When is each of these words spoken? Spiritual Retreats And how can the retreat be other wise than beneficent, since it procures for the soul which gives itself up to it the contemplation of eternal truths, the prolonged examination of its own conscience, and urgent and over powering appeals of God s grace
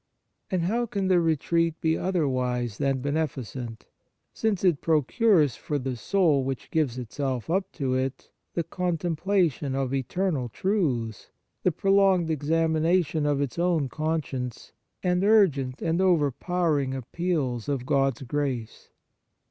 Spiritual 0.49 0.61
Retreats 0.61 0.71
And 0.71 0.75
how 0.79 0.85
can 0.87 1.07
the 1.09 1.19
retreat 1.19 1.79
be 1.79 1.95
other 1.95 2.27
wise 2.27 2.79
than 2.79 3.01
beneficent, 3.01 3.85
since 4.33 4.63
it 4.63 4.81
procures 4.81 5.55
for 5.55 5.77
the 5.77 5.95
soul 5.95 6.43
which 6.43 6.71
gives 6.71 6.97
itself 6.97 7.51
up 7.51 7.71
to 7.73 7.93
it 7.93 8.31
the 8.55 8.63
contemplation 8.63 9.75
of 9.75 9.93
eternal 9.93 10.49
truths, 10.49 11.29
the 11.61 11.71
prolonged 11.71 12.31
examination 12.31 13.27
of 13.27 13.41
its 13.41 13.59
own 13.59 13.89
conscience, 13.89 14.71
and 15.03 15.23
urgent 15.23 15.83
and 15.83 16.01
over 16.01 16.31
powering 16.31 16.95
appeals 16.95 17.69
of 17.69 17.85
God 17.85 18.17
s 18.17 18.23
grace 18.23 18.89